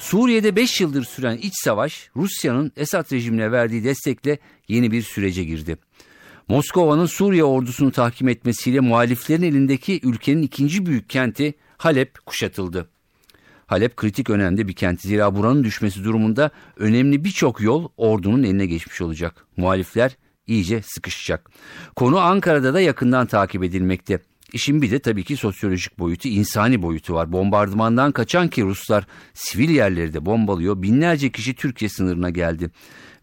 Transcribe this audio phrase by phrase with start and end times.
[0.00, 5.78] Suriye'de 5 yıldır süren iç savaş Rusya'nın Esad rejimine verdiği destekle yeni bir sürece girdi.
[6.48, 12.90] Moskova'nın Suriye ordusunu tahkim etmesiyle muhaliflerin elindeki ülkenin ikinci büyük kenti Halep kuşatıldı.
[13.66, 15.00] Halep kritik önemli bir kent.
[15.00, 19.46] Zira buranın düşmesi durumunda önemli birçok yol ordunun eline geçmiş olacak.
[19.56, 21.50] Muhalifler iyice sıkışacak.
[21.96, 24.20] Konu Ankara'da da yakından takip edilmekte.
[24.52, 27.32] İşin bir de tabii ki sosyolojik boyutu, insani boyutu var.
[27.32, 30.82] Bombardımandan kaçan ki Ruslar sivil yerleri de bombalıyor.
[30.82, 32.70] Binlerce kişi Türkiye sınırına geldi.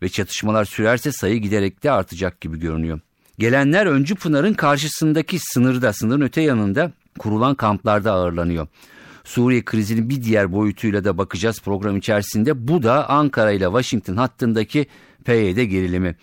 [0.01, 2.99] Ve çatışmalar sürerse sayı giderek de artacak gibi görünüyor.
[3.39, 8.67] Gelenler Öncü Pınar'ın karşısındaki sınırda, sınırın öte yanında kurulan kamplarda ağırlanıyor.
[9.23, 12.67] Suriye krizinin bir diğer boyutuyla da bakacağız program içerisinde.
[12.67, 14.87] Bu da Ankara ile Washington hattındaki
[15.25, 16.15] PYD gerilimi.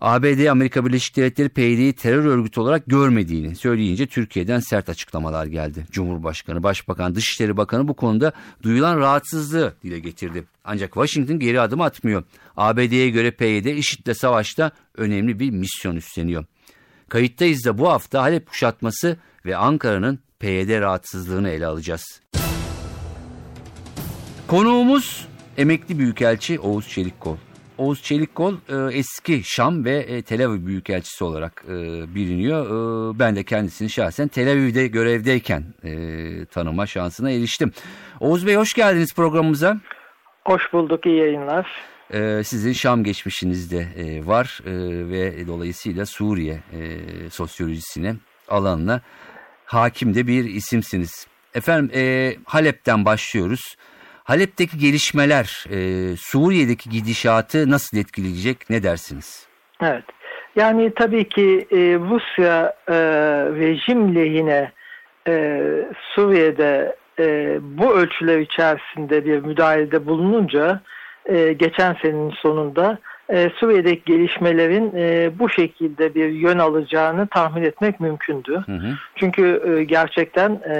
[0.00, 5.86] ABD Amerika Birleşik Devletleri PYD'yi terör örgütü olarak görmediğini söyleyince Türkiye'den sert açıklamalar geldi.
[5.90, 10.44] Cumhurbaşkanı, Başbakan, Dışişleri Bakanı bu konuda duyulan rahatsızlığı dile getirdi.
[10.64, 12.22] Ancak Washington geri adım atmıyor.
[12.56, 16.44] ABD'ye göre PYD IŞİD'le savaşta önemli bir misyon üstleniyor.
[17.08, 22.20] Kayıttayız da bu hafta Halep kuşatması ve Ankara'nın PYD rahatsızlığını ele alacağız.
[24.46, 27.36] Konuğumuz emekli büyükelçi Oğuz Çelikkol.
[27.80, 31.74] Oğuz Çelikkol e, eski Şam ve e, Tel Aviv Büyükelçisi olarak e,
[32.14, 33.14] biliniyor.
[33.18, 35.64] Ben de kendisini şahsen Tel Aviv'de görevdeyken
[36.50, 37.72] tanıma şansına eriştim.
[38.20, 39.76] Oğuz Bey hoş geldiniz programımıza.
[40.44, 41.66] Hoş bulduk, iyi yayınlar.
[42.44, 43.86] Sizin Şam geçmişiniz de
[44.26, 44.60] var
[45.10, 46.60] ve dolayısıyla Suriye
[47.30, 48.16] sosyolojisine,
[48.48, 49.00] alanına
[49.64, 51.26] hakim de bir isimsiniz.
[51.54, 51.90] Efendim
[52.44, 53.60] Halep'ten başlıyoruz.
[54.30, 55.76] Halep'teki gelişmeler e,
[56.16, 59.46] Suriye'deki gidişatı nasıl etkileyecek ne dersiniz?
[59.82, 60.04] Evet.
[60.56, 62.94] Yani tabii ki e, Rusya e,
[63.60, 64.72] rejim lehine
[65.28, 65.62] e,
[66.14, 70.80] Suriye'de e, bu ölçüler içerisinde bir müdahalede bulununca
[71.26, 72.98] e, geçen senenin sonunda
[73.28, 78.62] e, Suriye'deki gelişmelerin e, bu şekilde bir yön alacağını tahmin etmek mümkündü.
[78.66, 78.94] Hı hı.
[79.16, 80.76] Çünkü e, gerçekten e,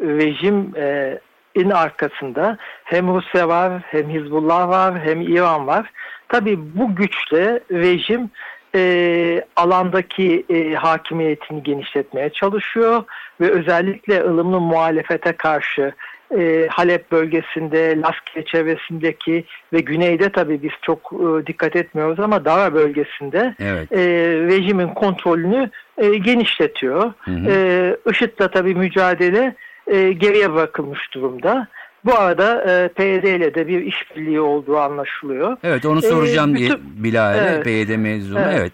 [0.00, 1.18] rejim e,
[1.56, 5.90] in arkasında hem Rusya var, hem Hizbullah var, hem İran var.
[6.28, 8.30] Tabii bu güçle rejim
[8.74, 13.04] e, alandaki e, hakimiyetini genişletmeye çalışıyor
[13.40, 15.92] ve özellikle ılımlı muhalefete karşı
[16.38, 22.74] e, Halep bölgesinde, Laskiye çevresindeki ve güneyde tabii biz çok e, dikkat etmiyoruz ama Dara
[22.74, 23.92] bölgesinde evet.
[23.92, 23.98] e,
[24.46, 27.12] rejimin kontrolünü e, genişletiyor.
[27.18, 27.50] Hı hı.
[27.50, 29.54] E, IŞİD'le tabii mücadele
[29.86, 31.68] e, geriye bırakılmış durumda.
[32.04, 35.56] Bu arada e, PYD ile de bir işbirliği olduğu anlaşılıyor.
[35.62, 38.38] Evet onu soracağım e, bütün, Bilal'e evet, PYD mezunu.
[38.38, 38.54] Evet.
[38.60, 38.72] evet.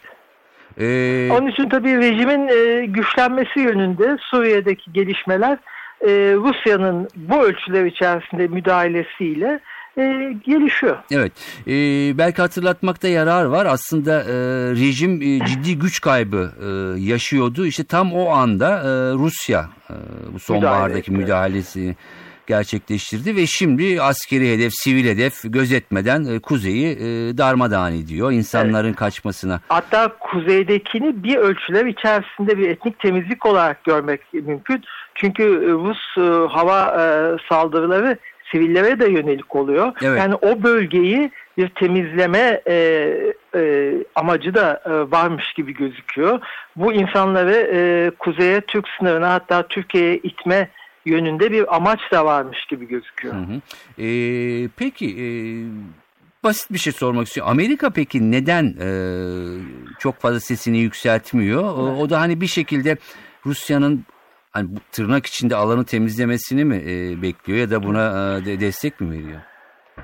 [0.79, 1.33] Ee...
[1.33, 5.59] Onun için tabii rejimin e, güçlenmesi yönünde Suriye'deki gelişmeler
[6.01, 9.61] e, Rusya'nın bu ölçüler içerisinde müdahalesiyle
[9.99, 10.97] e, gelişiyor.
[11.11, 11.33] Evet.
[11.67, 11.73] E,
[12.19, 13.67] belki hatırlatmakta yarar var.
[13.67, 14.35] Aslında e,
[14.71, 17.67] rejim e, ciddi güç kaybı e, yaşıyordu.
[17.67, 19.95] İşte tam o anda e, Rusya e,
[20.35, 21.97] bu sonbahardaki Müdahale müdahalesini
[22.47, 28.97] gerçekleştirdi ve şimdi askeri hedef, sivil hedef gözetmeden e, kuzeyi e, darmadağın ediyor insanların evet.
[28.97, 29.61] kaçmasına.
[29.69, 34.85] Hatta kuzeydekini bir ölçüler içerisinde bir etnik temizlik olarak görmek mümkün.
[35.15, 37.05] Çünkü Rus e, hava e,
[37.49, 38.19] saldırıları
[38.53, 39.93] sivillere de yönelik oluyor.
[40.03, 40.19] Evet.
[40.19, 42.75] Yani o bölgeyi bir temizleme e,
[43.55, 46.41] e, amacı da e, varmış gibi gözüküyor.
[46.77, 50.69] Bu insanları e, kuzeye Türk sınırına hatta Türkiye'ye itme
[51.05, 53.35] yönünde bir amaç da varmış gibi gözüküyor.
[53.35, 53.61] Hı hı.
[54.03, 54.09] E,
[54.77, 55.27] peki e,
[56.45, 57.53] basit bir şey sormak istiyorum.
[57.53, 58.89] Amerika peki neden e,
[59.99, 61.63] çok fazla sesini yükseltmiyor?
[61.63, 62.97] O, o da hani bir şekilde
[63.47, 64.05] Rusya'nın
[64.53, 69.11] hani bu tırnak içinde alanı temizlemesini mi e, bekliyor ya da buna e, destek mi
[69.11, 69.41] veriyor?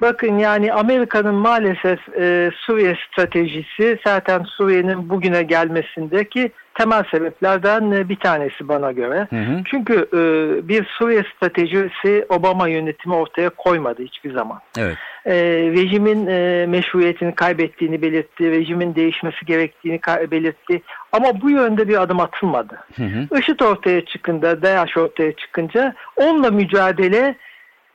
[0.00, 8.17] Bakın yani Amerika'nın maalesef e, Suriye stratejisi zaten Suriye'nin bugüne gelmesindeki temel sebeplerden e, bir
[8.17, 9.27] tanesi bana göre.
[9.31, 9.62] Hı hı.
[9.65, 10.21] Çünkü e,
[10.69, 14.61] bir Suriye stratejisi Obama yönetimi ortaya koymadı hiçbir zaman.
[14.79, 14.97] Evet.
[15.27, 15.35] E,
[15.77, 20.00] rejimin e, meşruiyetini kaybettiğini belirtti, rejimin değişmesi gerektiğini
[20.31, 20.83] belirtti.
[21.13, 22.79] Ama bu yönde bir adım atılmadı.
[22.97, 23.39] Hı hı.
[23.39, 27.35] IŞİD ortaya çıkınca, DAEŞ ortaya çıkınca onunla mücadele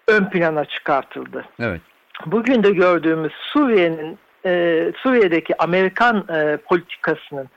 [0.08, 1.46] ön plana çıkartıldı.
[1.60, 1.82] Evet.
[2.26, 7.50] Bugün de gördüğümüz Suriye'nin e, Suriye'deki Amerikan e, politikasının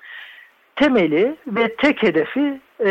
[0.76, 2.90] temeli ve tek hedefi e,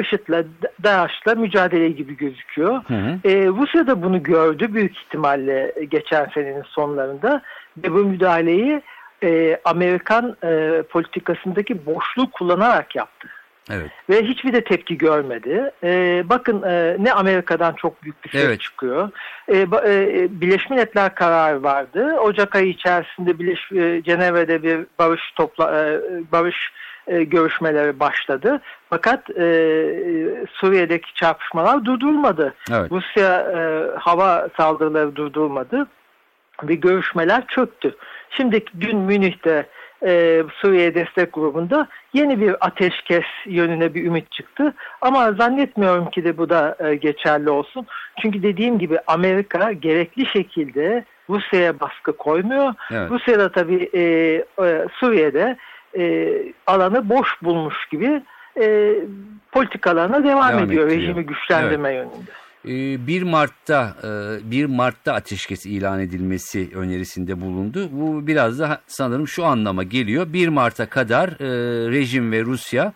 [0.00, 0.44] IŞİD'le,
[0.82, 2.82] DAEŞ'la mücadele gibi gözüküyor.
[2.84, 3.28] Hı hı.
[3.28, 7.42] E, Rusya da bunu gördü büyük ihtimalle geçen senenin sonlarında
[7.76, 8.82] ve bu müdahaleyi
[9.24, 13.28] e, Amerikan e, politikasındaki boşluğu kullanarak yaptı.
[13.70, 13.90] Evet.
[14.10, 15.70] Ve hiçbir de tepki görmedi.
[15.84, 18.60] Ee, bakın e, ne Amerika'dan çok büyük bir ses evet.
[18.60, 19.10] çıkıyor.
[19.48, 22.16] Ee, e, Birleşmiş Milletler kararı vardı.
[22.20, 26.00] Ocak ayı içerisinde Birleş, e, Cenevre'de bir barış topla e,
[26.32, 26.72] barış
[27.06, 28.60] e, görüşmeleri başladı.
[28.90, 29.44] Fakat e,
[30.52, 32.54] Suriye'deki çarpışmalar durdurulmadı.
[32.72, 32.92] Evet.
[32.92, 35.86] Rusya e, hava saldırıları durdurulmadı
[36.62, 37.96] ve görüşmeler çöktü.
[38.36, 39.66] Şimdi dün Münih'te
[40.06, 44.74] e, Suriye Destek Grubu'nda yeni bir ateşkes yönüne bir ümit çıktı.
[45.00, 47.86] Ama zannetmiyorum ki de bu da e, geçerli olsun.
[48.22, 52.74] Çünkü dediğim gibi Amerika gerekli şekilde Rusya'ya baskı koymuyor.
[52.90, 53.10] Evet.
[53.10, 54.00] Rusya da tabii e,
[54.64, 55.56] e, Suriye'de
[55.98, 56.32] e,
[56.66, 58.22] alanı boş bulmuş gibi
[58.60, 58.94] e,
[59.52, 61.00] politikalarına devam, devam ediyor ettiriyor.
[61.00, 61.98] rejimi güçlendirme evet.
[61.98, 62.30] yönünde.
[62.64, 63.96] 1 ee, Mart'ta
[64.42, 67.88] 1 e, Mart'ta ateşkes ilan edilmesi önerisinde bulundu.
[67.92, 70.32] Bu biraz da sanırım şu anlama geliyor.
[70.32, 72.92] 1 Mart'a kadar e, rejim ve Rusya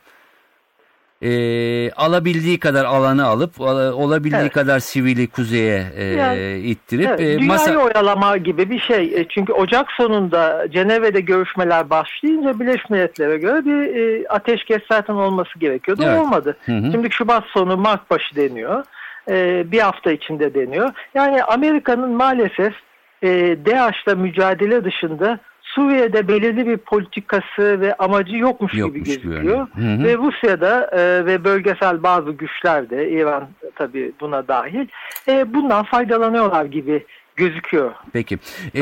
[1.22, 4.52] e, alabildiği kadar alanı alıp olabildiği evet.
[4.52, 7.76] kadar sivili kuzeye e, yani, ittirip evet, dünyayı masa...
[7.76, 9.28] oyalama gibi bir şey.
[9.28, 16.02] Çünkü Ocak sonunda Cenevre'de görüşmeler başlayınca Birleşmiş Milletler'e göre bir e, ateşkes zaten olması gerekiyordu.
[16.06, 16.20] Evet.
[16.20, 16.56] Olmadı.
[16.66, 16.92] Hı hı.
[16.92, 18.84] Şimdi Şubat sonu Mart başı deniyor
[19.30, 20.90] e, bir hafta içinde deniyor.
[21.14, 22.74] Yani Amerika'nın maalesef
[23.22, 23.28] e,
[23.66, 29.58] DAEŞ'la mücadele dışında Suriye'de belirli bir politikası ve amacı yokmuş, yokmuş gibi gözüküyor.
[29.58, 30.04] Hı hı.
[30.04, 34.86] Ve Rusya'da e, ve bölgesel bazı güçler de İran tabii buna dahil
[35.28, 37.92] e, bundan faydalanıyorlar gibi gözüküyor.
[38.12, 38.38] Peki.
[38.74, 38.80] Ee,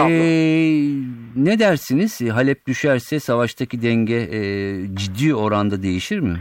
[1.36, 2.20] ne dersiniz?
[2.30, 4.40] Halep düşerse savaştaki denge e,
[4.94, 6.38] ciddi oranda değişir mi?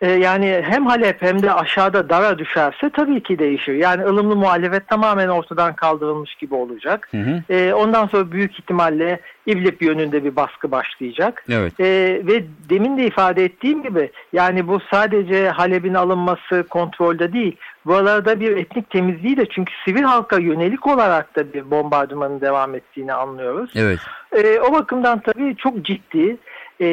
[0.00, 3.74] E, yani hem Halep hem de aşağıda Dara düşerse tabii ki değişir.
[3.74, 7.08] Yani ılımlı muhalefet tamamen ortadan kaldırılmış gibi olacak.
[7.10, 7.54] Hı hı.
[7.54, 11.44] E, ondan sonra büyük ihtimalle İblip yönünde bir baskı başlayacak.
[11.50, 11.80] Evet.
[11.80, 11.86] E,
[12.26, 17.56] ve demin de ifade ettiğim gibi yani bu sadece Halep'in alınması kontrolde değil.
[17.86, 23.12] Buralarda bir etnik temizliği de çünkü sivil halka yönelik olarak da bir bombardımanın devam ettiğini
[23.12, 23.70] anlıyoruz.
[23.76, 23.98] Evet.
[24.32, 26.36] E, o bakımdan tabii çok ciddi.
[26.80, 26.86] E,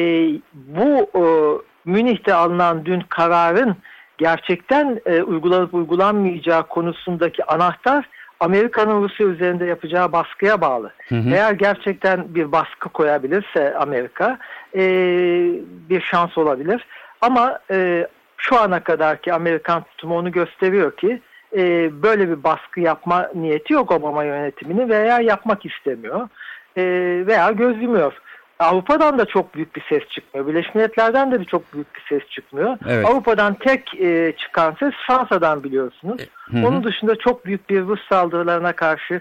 [0.54, 1.22] bu e,
[1.86, 3.76] Münih'te alınan dün kararın
[4.18, 8.08] gerçekten e, uygulanıp uygulanmayacağı konusundaki anahtar
[8.40, 10.92] Amerika'nın Rusya üzerinde yapacağı baskıya bağlı.
[11.08, 11.30] Hı hı.
[11.30, 14.38] Eğer gerçekten bir baskı koyabilirse Amerika
[14.76, 14.82] e,
[15.90, 16.86] bir şans olabilir.
[17.20, 18.06] Ama e,
[18.36, 21.20] şu ana kadarki Amerikan tutumu onu gösteriyor ki
[21.56, 26.28] e, böyle bir baskı yapma niyeti yok Obama yönetimini veya yapmak istemiyor
[26.76, 26.82] e,
[27.26, 28.12] veya göz yumuyor.
[28.58, 30.46] Avrupa'dan da çok büyük bir ses çıkmıyor.
[30.46, 32.78] Birleşmiş Milletler'den de bir çok büyük bir ses çıkmıyor.
[32.88, 33.06] Evet.
[33.06, 36.20] Avrupa'dan tek e, çıkan ses Fransa'dan biliyorsunuz.
[36.50, 36.66] Hı hı.
[36.66, 39.20] Onun dışında çok büyük bir Rus saldırılarına karşı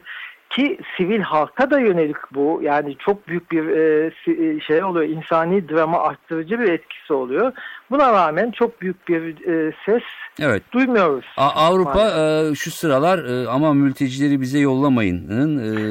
[0.55, 5.69] ki sivil halka da yönelik bu yani çok büyük bir e, e, şey oluyor insani
[5.69, 7.51] drama arttırıcı bir etkisi oluyor.
[7.91, 10.03] Buna rağmen çok büyük bir e, ses
[10.41, 10.63] evet.
[10.71, 11.25] duymuyoruz.
[11.37, 15.17] A Avrupa e, şu sıralar e, ama mültecileri bize yollamayın.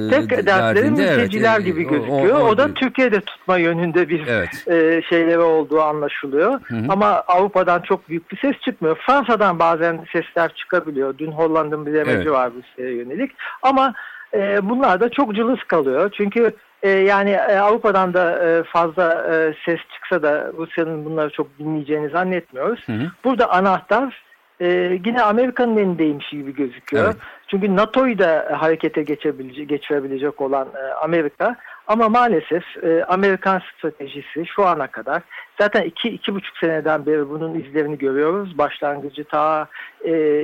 [0.09, 2.41] E, Tek dertleri mülteciler evet, gibi gözüküyor.
[2.41, 4.69] O, o, o, o da Türkiye'de tutma yönünde bir evet.
[4.69, 6.61] e, şeyleri olduğu anlaşılıyor.
[6.65, 6.87] Hı hı.
[6.89, 8.99] Ama Avrupa'dan çok büyük bir ses çıkmıyor.
[9.07, 11.19] Fransa'dan bazen sesler çıkabiliyor.
[11.19, 12.31] Dün Hollanda'nın bir demeci evet.
[12.31, 13.33] var bu yönelik.
[13.63, 13.95] Ama
[14.35, 16.11] e, bunlar da çok cılız kalıyor.
[16.17, 21.59] Çünkü e, yani e, Avrupa'dan da e, fazla e, ses çıksa da Rusya'nın bunları çok
[21.59, 22.81] dinleyeceğini zannetmiyoruz.
[22.87, 23.07] Hı hı.
[23.25, 24.23] Burada anahtar
[24.61, 27.05] e, yine Amerika'nın elindeymiş gibi gözüküyor.
[27.05, 27.17] Evet.
[27.49, 31.57] Çünkü NATO'yu da harekete geçebilecek, geçirebilecek olan e, Amerika.
[31.87, 35.23] Ama maalesef e, Amerikan stratejisi şu ana kadar
[35.61, 38.59] zaten iki, iki buçuk seneden beri bunun izlerini görüyoruz.
[38.59, 39.69] Başlangıcı ta
[40.05, 40.43] e,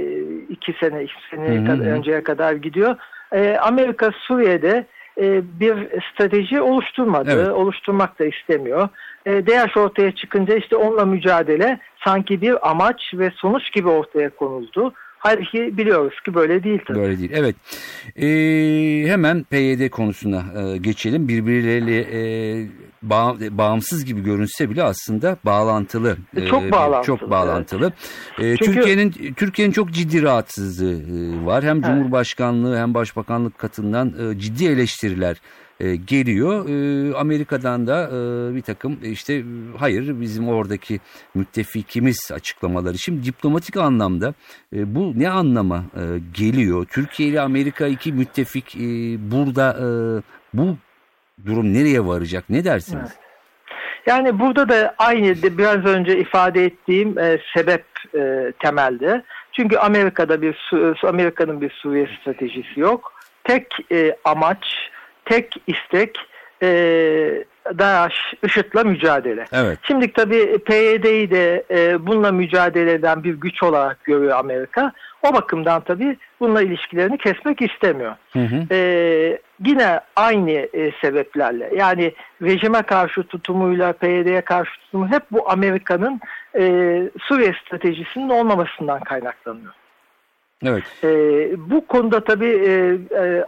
[0.49, 2.97] iki sene, iki sene kadar, önceye kadar gidiyor
[3.33, 4.87] e, Amerika Suriye'de
[5.21, 7.49] e, bir strateji oluşturmadı, evet.
[7.49, 8.89] oluşturmak da istemiyor.
[9.27, 14.93] E, DAEŞ ortaya çıkınca işte onunla mücadele sanki bir amaç ve sonuç gibi ortaya konuldu.
[15.23, 16.99] Halbuki biliyoruz ki böyle değil tabii.
[16.99, 17.57] Böyle değil evet.
[18.17, 21.29] Ee, hemen PYD konusuna e, geçelim.
[21.29, 22.69] Birbirleriyle e,
[23.03, 26.17] bağ, bağımsız gibi görünse bile aslında bağlantılı.
[26.37, 27.19] E, çok e, bağlantılı.
[27.19, 27.93] Çok bağlantılı.
[28.39, 28.59] Evet.
[28.59, 28.75] Çünkü...
[28.75, 31.65] Türkiye'nin Türkiye'nin çok ciddi rahatsızlığı e, var.
[31.65, 35.37] Hem Cumhurbaşkanlığı hem Başbakanlık katından e, ciddi eleştiriler
[35.81, 36.69] e, geliyor.
[36.69, 39.43] E, Amerika'dan da e, bir takım işte
[39.79, 41.01] hayır bizim oradaki
[41.35, 42.99] müttefikimiz açıklamaları.
[42.99, 44.35] Şimdi diplomatik anlamda
[44.73, 45.85] bu ne anlama
[46.35, 46.87] geliyor?
[46.91, 48.77] Türkiye ile Amerika iki müttefik
[49.19, 49.77] burada
[50.55, 50.77] bu
[51.47, 52.45] durum nereye varacak?
[52.51, 53.11] Ne dersiniz?
[54.07, 57.85] Yani burada da aynı de biraz önce ifade ettiğim e, sebep
[58.15, 59.23] e, temelde.
[59.53, 60.71] Çünkü Amerika'da bir
[61.09, 63.13] Amerika'nın bir Suriye stratejisi yok.
[63.45, 64.67] Tek e, amaç,
[65.31, 66.19] tek istek
[66.63, 66.69] e,
[67.79, 69.45] DAEŞ IŞİD'le mücadele.
[69.53, 69.79] Evet.
[69.83, 74.93] Şimdi tabii PYD'yi de e, bununla mücadele eden bir güç olarak görüyor Amerika.
[75.23, 78.15] O bakımdan tabii bununla ilişkilerini kesmek istemiyor.
[78.33, 78.75] Hı hı.
[78.75, 78.79] E,
[79.67, 86.21] yine aynı e, sebeplerle yani rejime karşı tutumuyla PYD'ye karşı tutumu hep bu Amerika'nın
[86.59, 86.63] e,
[87.21, 89.73] Suriye stratejisinin olmamasından kaynaklanıyor.
[90.65, 90.85] Evet.
[91.05, 91.09] E,
[91.71, 93.45] bu konuda tabii e, e,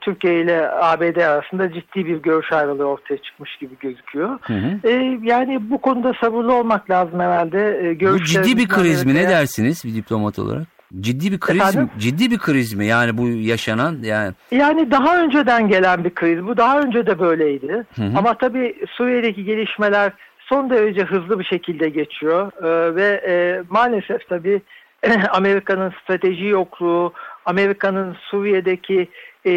[0.00, 4.38] Türkiye ile ABD arasında ciddi bir görüş ayrılığı ortaya çıkmış gibi gözüküyor.
[4.42, 4.88] Hı hı.
[4.88, 7.90] E, yani bu konuda sabırlı olmak lazım herhalde.
[7.90, 9.14] E, bu ciddi bir kriz mi?
[9.14, 10.66] Ne dersiniz bir diplomat olarak?
[11.00, 11.62] Ciddi bir kriz mi?
[11.62, 11.90] Efendim?
[11.98, 12.86] Ciddi bir kriz mi?
[12.86, 16.46] Yani bu yaşanan yani Yani daha önceden gelen bir kriz.
[16.46, 17.86] Bu daha önce de böyleydi.
[17.96, 18.18] Hı hı.
[18.18, 22.52] Ama tabii Suriye'deki gelişmeler son derece hızlı bir şekilde geçiyor.
[22.62, 24.62] Ee, ve e, maalesef tabii
[25.32, 27.12] Amerika'nın strateji yokluğu,
[27.44, 29.08] Amerika'nın Suriye'deki
[29.46, 29.52] e,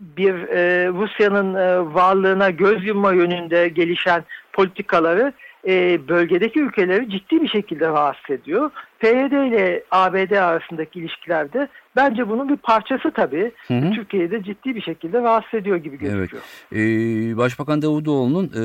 [0.00, 5.32] bir e, Rusya'nın e, varlığına göz yumma yönünde gelişen politikaları
[5.68, 8.70] e, bölgedeki ülkeleri ciddi bir şekilde rahatsız ediyor.
[8.98, 13.52] PYD ile ABD arasındaki ilişkilerde bence bunun bir parçası tabii.
[13.68, 13.90] Hı hı.
[13.90, 16.42] Türkiye'de ciddi bir şekilde rahatsız ediyor gibi gözüküyor.
[16.72, 18.64] Ee, Başbakan Davutoğlu'nun e,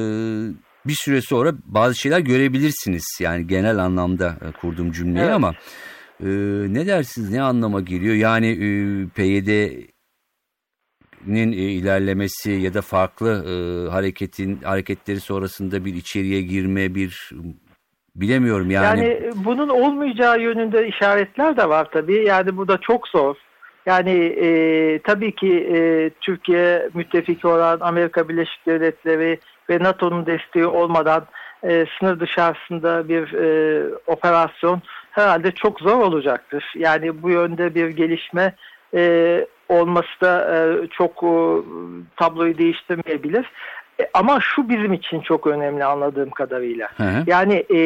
[0.90, 3.18] bir süre sonra bazı şeyler görebilirsiniz.
[3.20, 5.36] Yani genel anlamda e, kurduğum cümleyi Evet.
[5.36, 5.54] ama
[6.24, 6.28] e,
[6.74, 8.16] ne dersiniz ne anlama geliyor?
[8.16, 8.68] Yani e,
[9.16, 9.92] PYD'nin
[11.52, 13.54] e, ilerlemesi ya da farklı e,
[13.90, 17.32] hareketin hareketleri sonrasında bir içeriye girme bir
[18.16, 18.86] bilemiyorum yani.
[18.86, 22.26] Yani, e, bunun olmayacağı yönünde işaretler de var tabii.
[22.26, 23.36] Yani bu da çok zor.
[23.86, 31.26] Yani e, tabii ki e, Türkiye müttefiki olan Amerika Birleşik Devletleri ve NATO'nun desteği olmadan
[31.64, 36.74] e, sınır dışarısında bir e, operasyon herhalde çok zor olacaktır.
[36.76, 38.56] Yani bu yönde bir gelişme
[38.96, 41.34] e, olması da e, çok e,
[42.16, 43.52] tabloyu değiştirmeyebilir.
[44.02, 46.90] E, ama şu bizim için çok önemli anladığım kadarıyla.
[46.98, 47.24] Hı hı.
[47.28, 47.80] Yani e,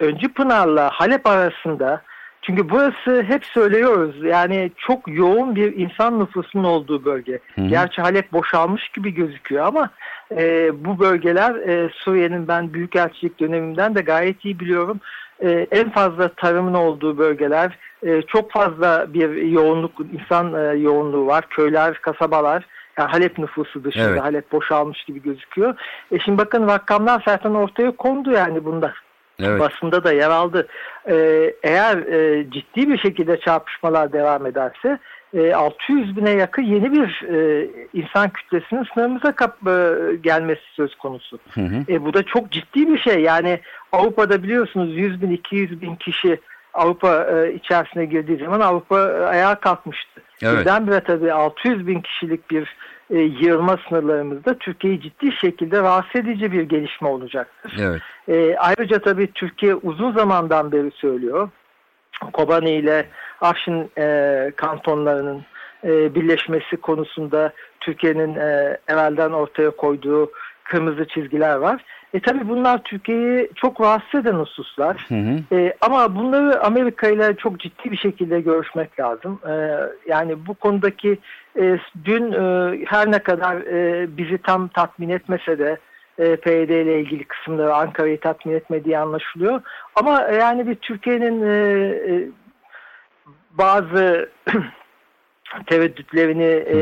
[0.00, 2.02] Öncü Pınar'la Halep arasında
[2.42, 7.38] çünkü burası hep söylüyoruz yani çok yoğun bir insan nüfusunun olduğu bölge.
[7.54, 7.66] Hı hı.
[7.66, 9.90] Gerçi Halep boşalmış gibi gözüküyor ama
[10.32, 15.00] e, bu bölgeler e, Suriye'nin ben büyükelçilik dönemimden de gayet iyi biliyorum.
[15.40, 21.48] E, en fazla tarımın olduğu bölgeler e, çok fazla bir yoğunluk insan e, yoğunluğu var.
[21.48, 22.66] Köyler, kasabalar
[22.98, 24.22] yani Halep nüfusu dışında Evet.
[24.22, 25.74] Halep boşalmış gibi gözüküyor.
[26.12, 28.92] E şimdi bakın rakamlar zaten ortaya kondu yani bunda.
[29.42, 29.60] Evet.
[29.60, 30.66] Basında da yer aldı.
[31.08, 34.98] Ee, eğer e, ciddi bir şekilde çarpışmalar devam ederse
[35.34, 41.38] e, 600 bine yakın yeni bir e, insan kütlesinin sınırımıza kap, e, gelmesi söz konusu.
[41.54, 41.84] Hı hı.
[41.88, 43.22] E, bu da çok ciddi bir şey.
[43.22, 43.60] Yani
[43.92, 46.40] Avrupa'da biliyorsunuz 100 bin 200 bin kişi
[46.74, 50.22] Avrupa e, içerisine girdiği zaman Avrupa e, ayağa kalkmıştı.
[50.42, 50.60] Evet.
[50.60, 52.76] Birdenbire tabii 600 bin kişilik bir
[53.10, 57.76] e, yığılma sınırlarımızda Türkiye'yi ciddi şekilde rahatsız edici bir gelişme olacaktır.
[57.80, 58.02] Evet.
[58.28, 61.48] E, ayrıca tabii Türkiye uzun zamandan beri söylüyor.
[62.32, 63.06] Kobani ile
[63.40, 65.42] Afşin e, kantonlarının
[65.84, 70.30] e, birleşmesi konusunda Türkiye'nin e, evvelden ortaya koyduğu
[70.70, 71.84] kırmızı çizgiler var.
[72.14, 75.06] E tabii bunlar Türkiye'yi çok rahatsız eden hususlar.
[75.08, 75.56] Hı hı.
[75.56, 79.40] E, ama bunları Amerika ile çok ciddi bir şekilde görüşmek lazım.
[79.48, 81.18] E, yani bu konudaki
[81.58, 85.78] e, dün e, her ne kadar e, bizi tam tatmin etmese de
[86.18, 89.60] e, PYD ile ilgili kısımları Ankara'yı tatmin etmediği anlaşılıyor.
[89.94, 91.54] Ama yani bir Türkiye'nin e,
[92.12, 92.28] e,
[93.50, 94.30] bazı
[95.66, 96.76] tereddütlerini e,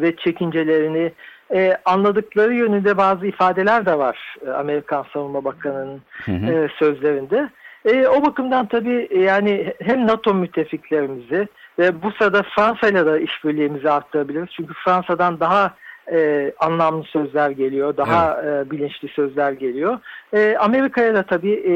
[0.00, 1.12] ve çekincelerini
[1.54, 7.50] e, anladıkları yönünde bazı ifadeler de var e, Amerikan Savunma Bakanı'nın e, sözlerinde.
[7.84, 13.90] E, o bakımdan tabii e, yani hem NATO müttefiklerimizi ve bu sırada Fransa'yla da işbirliğimizi
[13.90, 14.48] arttırabiliriz.
[14.56, 15.74] Çünkü Fransa'dan daha
[16.12, 19.98] e, anlamlı sözler geliyor, daha e, bilinçli sözler geliyor.
[20.32, 21.72] E, Amerika'ya da tabii e,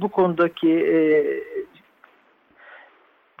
[0.00, 0.96] bu konudaki e,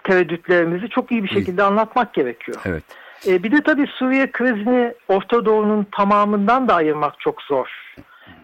[0.04, 2.58] tereddütlerimizi çok iyi bir şekilde anlatmak gerekiyor.
[2.64, 2.84] Evet.
[3.26, 7.94] E, bir de tabii Suriye krizini Orta Doğu'nun tamamından da ayırmak çok zor.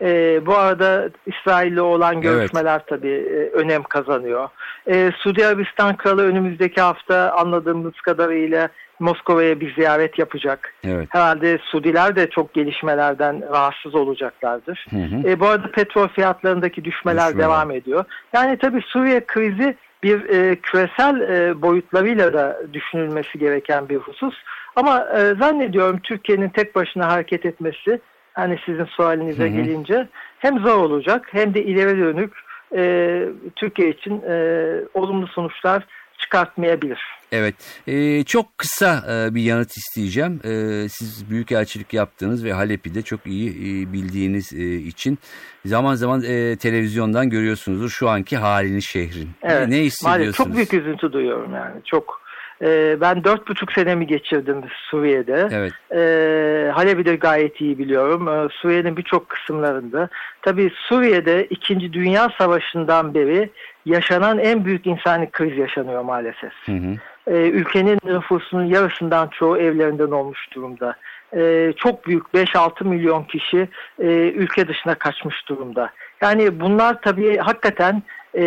[0.00, 4.48] E, bu arada İsrail'le olan görüşmeler tabii e, önem kazanıyor.
[4.86, 8.68] E, Suudi Arabistan Kralı önümüzdeki hafta anladığımız kadarıyla
[9.00, 10.74] Moskova'ya bir ziyaret yapacak.
[10.84, 11.08] Evet.
[11.10, 14.86] Herhalde Suudiler de çok gelişmelerden rahatsız olacaklardır.
[14.90, 15.28] Hı hı.
[15.28, 17.46] E, bu arada petrol fiyatlarındaki düşmeler Düşmeler.
[17.48, 18.04] devam ediyor.
[18.32, 24.34] Yani tabii Suriye krizi bir e, küresel e, boyutlarıyla da düşünülmesi gereken bir husus.
[24.76, 28.00] Ama e, zannediyorum Türkiye'nin tek başına hareket etmesi
[28.34, 29.62] hani sizin sualinize hı hı.
[29.62, 32.32] gelince hem zor olacak hem de ileri dönük
[32.76, 33.24] e,
[33.56, 35.86] Türkiye için e, olumlu sonuçlar
[36.18, 37.19] çıkartmayabilir.
[37.32, 37.54] Evet,
[37.86, 40.40] ee, çok kısa e, bir yanıt isteyeceğim.
[40.44, 45.18] E, siz büyükelçilik yaptığınız ve Halep'i de çok iyi e, bildiğiniz e, için
[45.64, 49.30] zaman zaman e, televizyondan görüyorsunuzdur şu anki halini şehrin.
[49.42, 50.36] Evet, ne, ne hissediyorsunuz?
[50.36, 51.80] Çok büyük üzüntü duyuyorum yani.
[51.84, 52.20] Çok
[52.62, 55.48] e, ben dört buçuk senemi geçirdim Suriye'de.
[55.52, 55.72] Evet.
[55.92, 58.28] E, Halep'i de gayet iyi biliyorum.
[58.28, 60.08] E, Suriye'nin birçok kısımlarında.
[60.42, 61.92] Tabii Suriye'de 2.
[61.92, 63.50] Dünya Savaşı'ndan beri
[63.86, 66.52] yaşanan en büyük insani kriz yaşanıyor maalesef.
[66.66, 66.96] Hı hı.
[67.30, 70.94] E, ülkenin nüfusunun yarısından çoğu evlerinden olmuş durumda.
[71.36, 73.68] E, çok büyük 5-6 milyon kişi
[73.98, 75.90] e, ülke dışına kaçmış durumda.
[76.22, 78.02] Yani bunlar tabii hakikaten
[78.34, 78.42] e,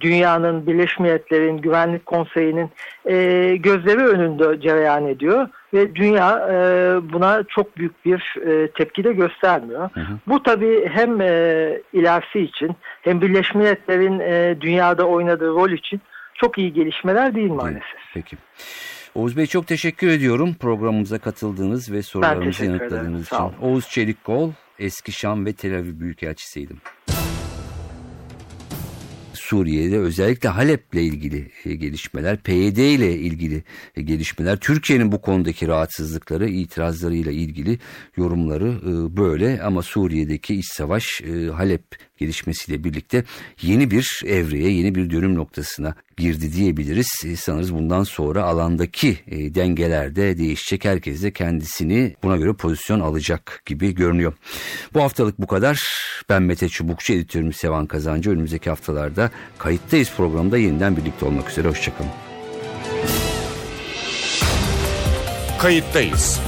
[0.00, 2.70] dünyanın, Birleşmiş Milletler'in, Güvenlik Konseyi'nin
[3.06, 6.56] e, gözleri önünde cereyan ediyor ve dünya e,
[7.12, 9.90] buna çok büyük bir e, tepki de göstermiyor.
[9.92, 10.12] Hı hı.
[10.26, 12.70] Bu tabii hem e, ilerisi için
[13.02, 16.00] hem Birleşmiş Milletler'in e, dünyada oynadığı rol için
[16.40, 18.00] çok iyi gelişmeler değil maalesef.
[18.14, 18.36] Peki.
[19.14, 23.36] Oğuz Bey çok teşekkür ediyorum programımıza katıldığınız ve sorularımızı yanıtladığınız için.
[23.60, 26.80] Oğuz Çelikkol, eski Şam ve Tel Aviv Büyükelçisiydim.
[29.48, 33.62] Suriye'de özellikle Halep'le ilgili e, gelişmeler, PYD ile ilgili
[33.96, 37.78] e, gelişmeler, Türkiye'nin bu konudaki rahatsızlıkları, itirazlarıyla ilgili
[38.16, 41.82] yorumları e, böyle ama Suriye'deki iç savaş Halep
[42.18, 43.24] gelişmesiyle birlikte
[43.62, 47.08] yeni bir evreye, yeni bir dönüm noktasına girdi diyebiliriz.
[47.26, 50.84] E, sanırız bundan sonra alandaki e, dengeler de değişecek.
[50.84, 54.32] Herkes de kendisini buna göre pozisyon alacak gibi görünüyor.
[54.94, 55.82] Bu haftalık bu kadar.
[56.28, 58.30] Ben Mete Çubukçu, editörüm Sevan Kazancı.
[58.30, 61.68] Önümüzdeki haftalarda Kayıttayız programda yeniden birlikte olmak üzere.
[61.68, 62.10] Hoşçakalın.
[65.58, 66.47] Kayıttayız.